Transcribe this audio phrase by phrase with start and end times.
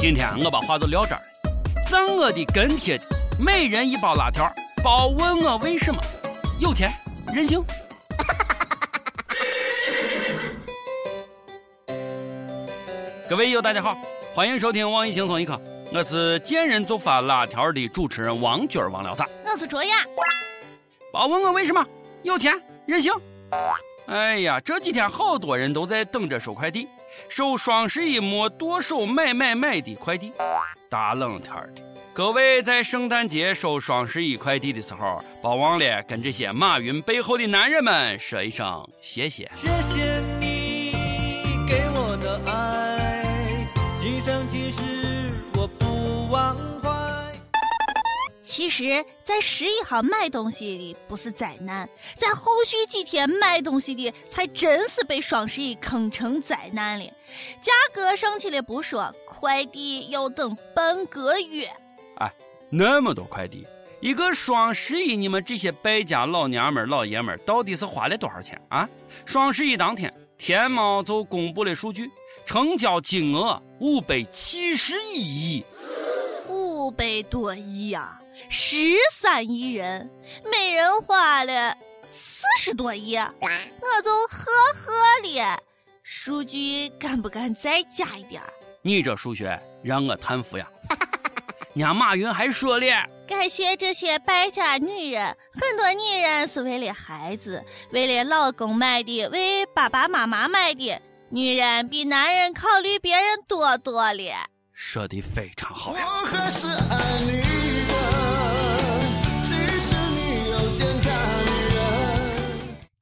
[0.00, 1.24] 今天我把话就撂这儿了。
[1.90, 3.00] 赞我的跟帖，
[3.36, 4.48] 每人一包辣条，
[4.80, 6.00] 包问我为什么。
[6.60, 6.94] 有钱
[7.34, 7.60] 任性。
[13.28, 13.98] 各位友，大家好，
[14.36, 15.60] 欢迎收听网易轻松一刻，
[15.92, 19.26] 我是见人就发辣条的主持人王军王聊啥？
[19.44, 20.04] 我是卓雅。
[21.12, 21.84] 别问我为什么，
[22.22, 22.54] 有钱
[22.86, 23.12] 任性。
[24.06, 26.86] 哎呀，这几天好多人都在等着收快递，
[27.28, 30.32] 收双十一没剁手买买买的快递。
[30.88, 31.82] 大冷天的，
[32.14, 39.50] 各位在圣诞节收双十一快递的时候，别忘了跟这些马云背后的男人们说一声谢谢。
[39.54, 40.57] 谢谢你
[48.68, 57.06] 其实，在十一号买东西的不是灾难，在后续几天买东西的才真是被双十一坑成灾难了。
[57.62, 61.66] 价格上去了不说，快递要等半个月。
[62.18, 62.30] 哎，
[62.68, 63.66] 那么多快递，
[64.02, 68.86] 一个双十一，你们这些败家老娘们儿、老爷们儿到底是花了多少钱啊？
[69.24, 72.10] 双十一当天，天猫就公布了数据，
[72.44, 75.64] 成交金额五百七十一亿，
[76.50, 80.10] 五百多亿呀、十三亿人，
[80.50, 81.76] 每人花了
[82.10, 85.58] 四十多亿，我就呵呵了。
[86.02, 88.48] 数据敢不敢再加一点儿？
[88.82, 90.66] 你这数学让我叹服呀！
[91.74, 100.98] 人家马云还说了，感谢这些败家女人，很多女人是为了孩子、为了老公买的，为爸爸妈妈买的。
[101.30, 104.48] 女人比男人考虑别人多多了。
[104.72, 106.04] 说的非常好呀！
[106.06, 107.42] 我还是爱你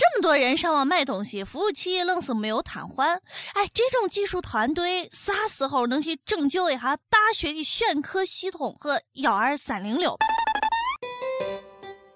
[0.00, 3.04] 这么多人上网买东西，服务器愣是没有瘫痪。
[3.52, 10.16] 哎，这种技术团队啥时候能去拯救一下大学的选课系统和幺二三零六？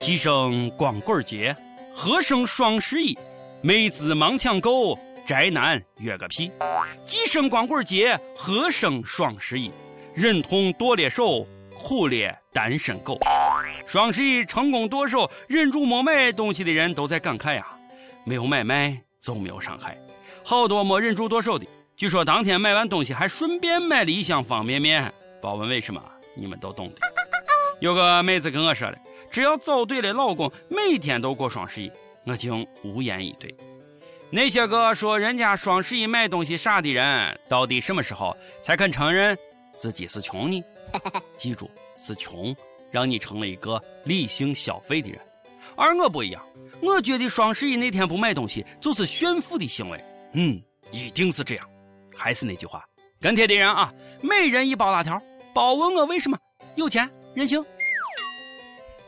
[0.00, 1.54] 既生光棍节，
[1.94, 3.16] 何生双十一？
[3.62, 6.50] 妹子忙抢购，宅男约个屁！
[7.06, 9.70] 既生光棍节，何生双十一？
[10.16, 11.46] 忍痛剁了手，
[11.78, 13.16] 苦了单身狗。
[13.86, 17.66] 双十一成功剁手，忍住没买东西的人都在感慨呀：
[18.28, 19.98] 没有买卖就没有伤害。
[20.44, 21.66] 好多没忍住剁手的，
[21.96, 25.10] 据说当天买完东西还顺便买了一箱方便面。
[25.40, 26.02] 别问为什么，
[26.34, 26.96] 你们都懂的。
[27.80, 28.98] 有个妹子跟我说了，
[29.30, 31.90] 只要找对了老公，每天都过双十一，
[32.24, 33.54] 我竟无言以对。
[34.30, 39.38] 那些个说人家双十一买东西傻的人，到底什么时候才肯承认
[39.78, 40.62] 自己是穷呢？
[41.38, 42.54] 记住，是穷
[42.90, 45.18] 让你成了一个理性消费的人，
[45.76, 46.42] 而我不一样，
[46.80, 50.04] 我觉得双十一那天不买东西就是炫富的行为。
[50.32, 50.60] 嗯，
[50.92, 51.68] 一定是这样。
[52.16, 52.84] 还是那句话，
[53.20, 55.20] 跟帖的人啊，每人一包辣条，
[55.54, 56.36] 别问我为什么，
[56.74, 57.64] 有钱任性。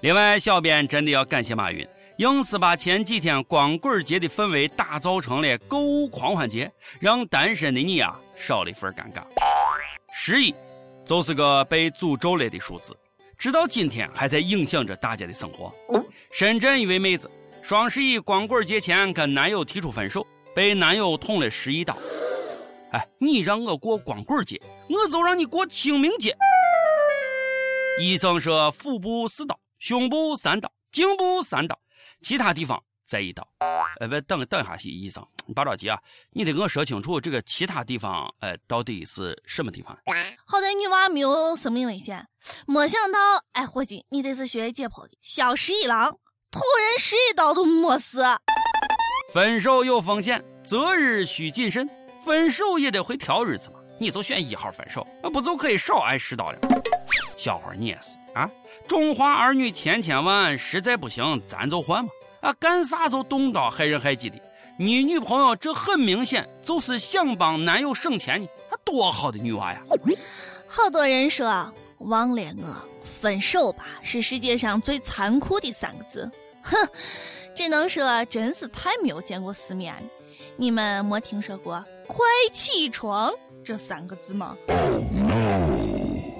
[0.00, 1.86] 另外，小编真的要感谢马云，
[2.18, 9.22] 硬是把前几天光棍节的氛围打造成了购物狂欢节，让单身的你啊少了一份尴尬。
[10.12, 10.54] 十一，
[11.04, 12.94] 就是个被诅咒了的数字，
[13.38, 15.72] 直到今天还在影响着大家的生活。
[16.30, 17.30] 深圳一位妹子，
[17.62, 21.96] 双十一光棍节前跟男友提出分手，被男友捅了十一刀。
[22.92, 26.34] 哎，你让我过光棍节，我就让你过清明节。
[28.00, 31.78] 医生说腹部四刀，胸部三刀，颈部三刀，
[32.22, 33.46] 其他地方再一刀。
[34.00, 39.94] 呃，不，等等一下，医生，你别着急啊，你得跟我说清楚这个其他地方，呃，到底是什么地方？
[40.46, 42.26] 好在女娃没有生命危险，
[42.66, 43.18] 没想到，
[43.52, 46.16] 哎，伙计，你这是学解剖的，小十一郎
[46.50, 48.18] 捅人十一刀都没事。
[49.34, 51.88] 分手有风险，择日需谨慎，
[52.24, 53.74] 分手也得会挑日子嘛。
[54.00, 56.58] 你就选一号分手，那不就可以少挨十刀了？
[57.36, 58.48] 小伙你也是啊，
[58.86, 62.10] 中华儿女千千万，实在不行咱就换嘛。
[62.40, 64.36] 啊，干啥就动刀害人害己的？
[64.78, 69.80] 你女朋友这很明显就是想帮男友省钱呢，啊，多好的女娃呀！
[70.66, 71.46] 好多人说
[71.98, 76.30] 忘了我，分手吧是世界上最残酷的三个字。
[76.62, 76.76] 哼，
[77.54, 79.94] 只能说真是太没有见过世面。
[80.56, 83.32] 你们没听说过“快起床”
[83.64, 84.56] 这三个字吗？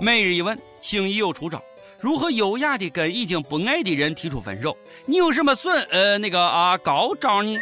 [0.00, 1.62] 每日一问，轻易又出招。
[2.00, 4.76] 如何优雅的跟已经不爱的人提出分手？
[5.04, 7.58] 你有什么损呃那个啊高招呢？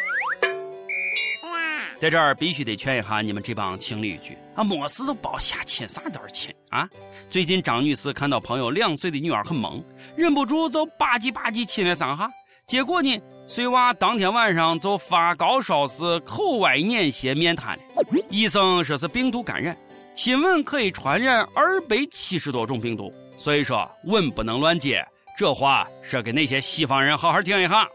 [1.99, 6.89] 在这儿必须得劝一下你们这帮情侣一句啊，没事都别瞎亲，啥叫亲啊？
[7.31, 9.83] 最近张女士看到朋友两岁的女儿很萌，
[10.15, 12.31] 忍不住就吧唧吧唧亲了三下，
[12.67, 17.83] 结果呢，碎娃当天晚上就发高烧，是口歪眼斜面瘫了。
[18.29, 19.77] 医生说是病毒感染。
[20.15, 25.07] 亲吻可以传染二百七十多种病毒，所以说吻不能乱接。
[25.37, 27.87] 这话说给那些西方人好好听一下。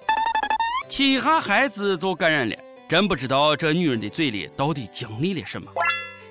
[0.88, 2.56] 亲一下孩子就感染了，
[2.92, 5.72] 真不知道这女人的嘴里到底经历了什么。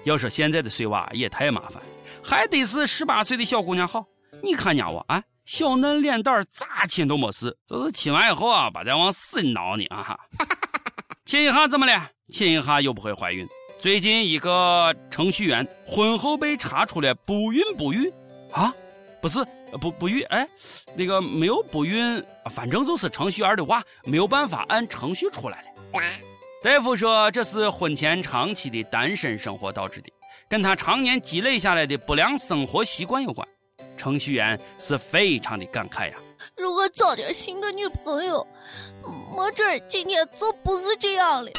[0.04, 1.82] 要说现在的碎娃也太麻烦，
[2.22, 4.04] 还得是十八岁的小姑娘好。
[4.42, 10.14] 你看伢我啊，小嫩脸蛋咋亲都没事，就是亲完以后啊，把咱往死里挠呢啊！
[11.24, 12.10] 亲一下怎么了？
[12.30, 13.48] 亲一下又不会怀孕。
[13.80, 18.12] 最近一个程序员婚后被查出了不孕不育，
[18.52, 18.70] 啊，
[19.22, 19.42] 不是
[19.80, 20.46] 不不育，哎，
[20.94, 25.68] 那个没有不孕，反正就是程序员的娃没有办法按程序出来了。
[26.62, 30.12] 大夫说这是婚前长期的单身生活导致的，
[30.46, 33.46] 跟他常年积累下来的不良生活习惯有关。
[33.96, 36.16] 程序员是非常的感慨呀。
[36.58, 38.46] 如果早点寻个女朋友，
[39.34, 41.50] 没准今天就不是这样了。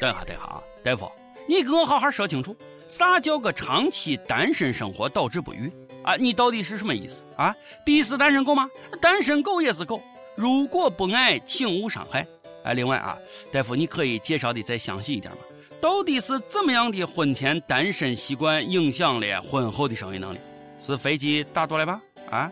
[0.00, 1.10] 等下等下啊，大夫。
[1.46, 2.56] 你给我好好说清楚，
[2.88, 5.70] 啥叫个长期单身生活导致不育
[6.02, 6.16] 啊？
[6.16, 7.54] 你到底是什么意思啊？
[7.84, 8.70] 必是单身狗吗？
[9.02, 10.00] 单身狗也是狗，
[10.34, 12.26] 如果不爱，请勿伤害。
[12.64, 13.18] 哎，另外啊，
[13.52, 15.38] 大夫，你可以介绍的再详细一点吗？
[15.80, 20.38] 到底是怎么样的婚前单身习惯影响了婚后的生育能力？
[20.78, 22.00] 是飞机打多了吧？
[22.30, 22.50] 啊，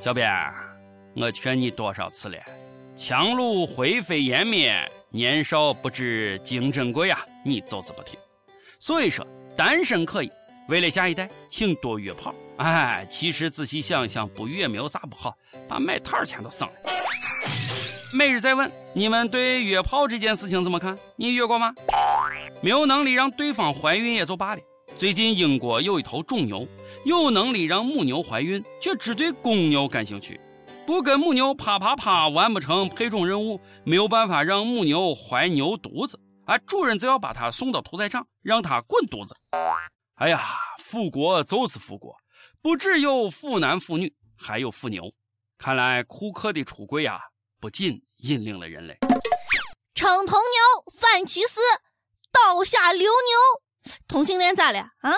[0.00, 0.28] 小编，
[1.14, 2.36] 我劝你多少次了，
[2.96, 4.74] 强撸灰飞烟灭。
[5.10, 7.24] 年少不知金珍贵啊！
[7.42, 8.20] 你就是不听。
[8.78, 9.26] 所以说，
[9.56, 10.30] 单身可以，
[10.68, 12.34] 为了下一代，请多约炮。
[12.58, 15.34] 哎，其实仔细想想，不约没有啥不好，
[15.66, 16.74] 把买套钱都省了。
[18.10, 20.98] 每日再问，你们对约炮这件事情怎么看？
[21.16, 21.74] 你约过吗？
[22.62, 24.62] 没有能力让对方怀孕也就罢了。
[24.96, 26.66] 最近英国有一头种牛，
[27.04, 30.40] 有能力让母牛怀孕，却只对公牛感兴趣。
[30.86, 39.36] 不跟母牛啪啪啪完不成配种任务，没有办法让母牛怀牛犊子，而，主人就要把它送到屠宰场，让它滚犊子。
[40.14, 40.40] 哎呀，
[40.82, 42.16] 富国就是富国，
[42.62, 45.12] 不只有腐男腐女，还有腐牛。
[45.58, 47.20] 看来库克的出轨呀，
[47.60, 48.96] 不仅引领了人类。
[49.94, 51.58] 称头牛，反歧视，
[52.30, 53.92] 刀下留牛。
[54.06, 55.10] 同性恋咋了啊？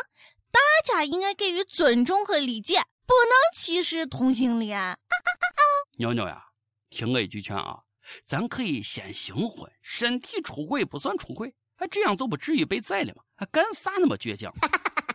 [0.51, 4.99] 大家应该给予尊重和理解，不能歧视同性恋。
[5.99, 6.43] 妞妞呀，
[6.89, 7.79] 听我一句劝啊，
[8.27, 13.23] 咱可以先行婚，身体出轨不算出轨，啊，这样就不至于被宰了嘛。
[13.37, 14.53] 还干啥那么倔强？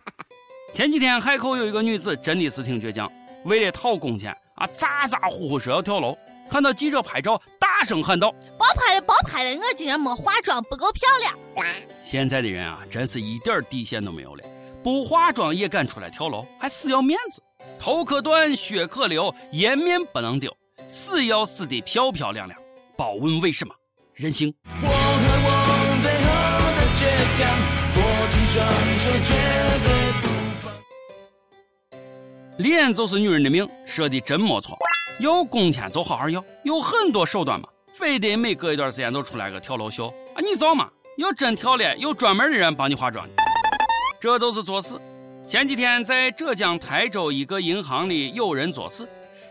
[0.72, 3.10] 前几天海口有一个女子真的是挺倔强，
[3.44, 6.16] 为了讨工钱啊，咋咋呼呼说要跳楼，
[6.50, 11.34] 看到记者拍照，大声喊道：“别拍了，别拍了，我今天没化妆，不够漂亮。”
[12.02, 14.44] 现在的人啊，真是一点底线都没有了，
[14.82, 17.42] 不化妆也敢出来跳楼，还死要面子，
[17.80, 20.56] 头可断，血可流，颜面不能丢。
[20.88, 22.58] 死要死的漂漂亮亮，
[22.96, 23.74] 保问为什么？
[24.14, 24.54] 人性。
[24.64, 24.92] 我和
[25.44, 25.48] 我
[26.00, 26.28] 最后
[26.76, 27.02] 的倔
[27.36, 27.42] 强，
[27.96, 28.00] 握
[28.30, 28.56] 紧双
[29.02, 29.30] 手绝
[29.84, 29.88] 对
[30.22, 30.24] 不
[30.62, 30.64] 放。
[32.58, 34.78] 脸就是女人的命，说的真没错。
[35.18, 40.42] 要工钱就好好要，有很多手段嘛，非得每隔一段时间都出来个跳楼秀啊？
[40.42, 40.90] 你造嘛？
[41.16, 43.26] 要真跳了，有专门的人帮你化妆。
[44.20, 45.00] 这都是作死。
[45.48, 49.08] 前几天在浙江台州一个银行里，有人作死。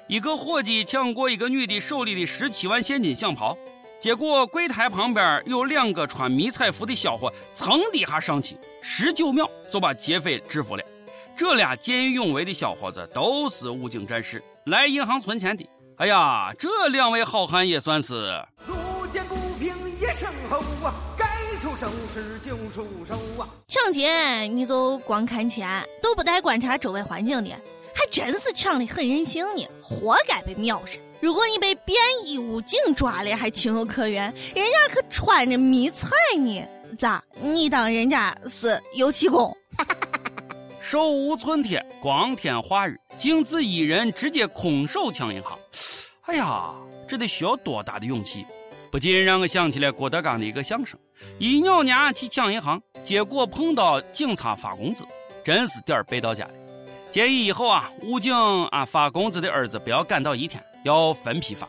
[0.08, 3.58] 一个伙计抢过一个女的手里的十七万现金想跑，
[4.00, 10.84] 结果柜台旁边有两个穿迷彩服的小伙，噌的一下上去，十九秒就把劫匪制服了。
[11.36, 15.64] 这俩见义勇为的小伙子都是武警战士，来银行存钱的。
[15.98, 18.44] 哎呀，这两位好汉也算是。
[18.66, 21.28] 路见不平一声吼啊，该
[21.60, 23.48] 出手时就出手啊！
[23.68, 27.52] 抢劫你就光看钱，都不带观察周围环境的。
[27.94, 30.98] 还真是抢的很任性呢，活该被秒杀。
[31.22, 36.68] 如果你被便衣武警抓了，还情有可原，人家可穿着迷彩呢，
[36.98, 37.24] 咋？
[37.40, 39.56] 你当人家是油漆工？
[40.82, 45.58] 手无寸铁，光天化日，竟自一人直接空手抢银行。
[46.24, 46.74] 哎呀，
[47.08, 48.46] 这得需要多大的勇气？
[48.92, 50.98] 不禁让我想起了郭德纲的一个相声：
[51.38, 55.04] 一咬牙去抢银行，结果碰到警察发工资，
[55.44, 56.52] 真是点儿背到家了。
[57.12, 58.34] 建议以后啊，武警
[58.68, 61.68] 啊发工资的儿子不要赶到一天，要分批发。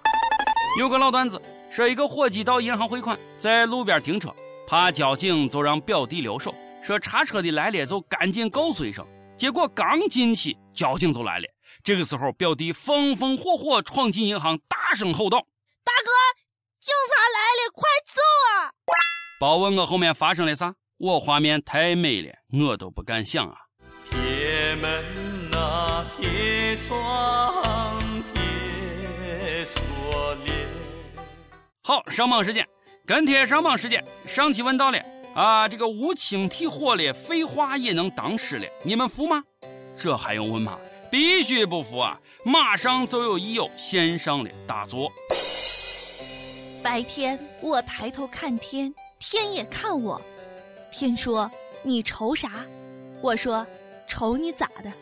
[0.79, 4.35] 有个老段子，说一个伙计到银行汇款，在路边停车，
[4.67, 9.05] 怕交警就让表弟留守，说查车的来了就赶紧告诉一声。
[9.37, 11.47] 结果刚进去，交警就来了。
[11.83, 15.39] 这个时候，表弟风风火火闯进银行，大声吼道
[15.83, 16.11] ：“大哥，
[16.79, 18.21] 警察来了，快走
[18.53, 18.71] 啊！”
[19.41, 23.57] 别问我后面发生了啥，我画面太美了，我都不敢想啊。
[24.05, 25.05] 铁门
[25.55, 26.07] 啊。
[26.17, 30.69] 铁窗铁锁链。
[31.83, 32.67] 好，上榜时间，
[33.05, 34.03] 跟帖上榜时间。
[34.27, 34.99] 上期问到了，
[35.35, 39.43] 啊，这个无情体火了，废话也能当诗了，你们服吗？
[39.97, 40.79] 这还用问吗？
[41.11, 42.21] 必须不服啊！
[42.45, 45.11] 马上就有益友献上了大作。
[46.83, 50.21] 白天我抬头看天，天也看我。
[50.93, 51.51] 天说
[51.83, 52.65] ：“你愁啥？”
[53.23, 53.67] 我说
[54.07, 54.93] ：“愁你咋的？”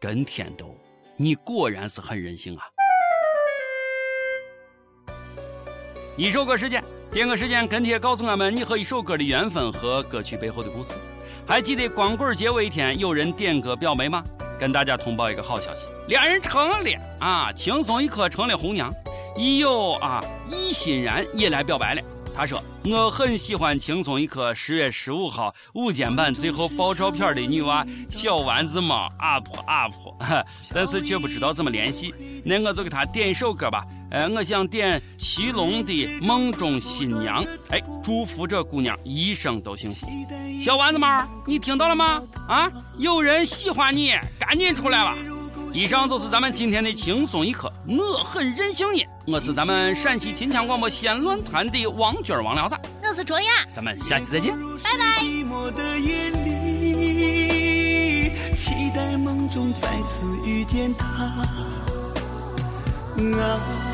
[0.00, 0.76] 跟天斗，
[1.16, 2.64] 你果然是很任性啊！
[6.16, 10.94] 一首歌时间，点歌时间，跟帖告诉俺们你和一首歌的缘分和歌曲背后的故事。
[11.46, 14.22] 还记得光棍节一天有人点歌表白吗？
[14.58, 16.78] 跟大家通报一个好消息，俩人成了
[17.18, 17.52] 啊！
[17.52, 18.92] 轻松一刻成了红娘。
[19.36, 22.02] 亦友啊，易欣然也来表白了。
[22.34, 29.92] 他说：“我很喜欢轻松一刻十月十五号午间版最后爆照片的女娃小丸子猫 up up，
[30.72, 32.14] 但是却不知道怎么联系。
[32.44, 33.84] 那我就给他点一首歌吧。
[34.10, 37.44] 呃，我想点祁隆的《梦中新娘》。
[37.70, 40.06] 哎，祝福这姑娘一生都幸福。
[40.62, 42.22] 小丸子猫，你听到了吗？
[42.48, 45.16] 啊，有人喜欢你，赶紧出来吧！”
[45.74, 49.08] 以上就是咱们今天的轻松一刻，我很任性耶！
[49.24, 54.52] 我是咱们陕西秦腔广播西安论坛的王娟王聊子，我是卓雅，咱们下期再见，
[54.82, 55.04] 拜拜。
[58.56, 61.06] 期待梦中再次遇见他。
[63.40, 63.91] 啊